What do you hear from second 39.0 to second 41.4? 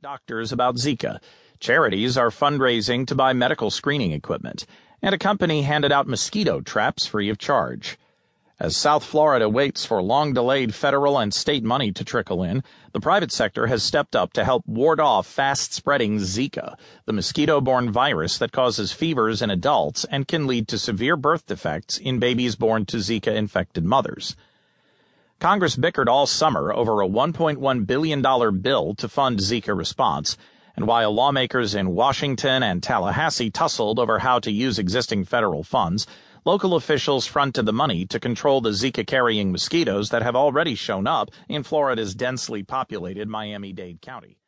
carrying mosquitoes that have already shown up